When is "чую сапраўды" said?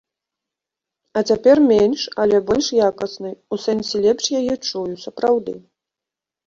4.67-5.53